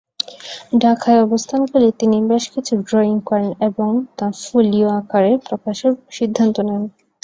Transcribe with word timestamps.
ঢাকায় 0.81 1.19
অবস্থানকালে 1.21 1.89
তিনি 1.99 2.17
বেশকিছু 2.31 2.73
ড্রইং 2.87 3.15
করেন 3.29 3.49
এবং 3.67 3.89
তা 4.17 4.27
ফোলিয়ো 4.41 4.89
আকারে 4.99 5.31
প্রকাশের 5.47 5.93
সিদ্ধান্ত 6.17 6.55
নেন। 6.67 6.83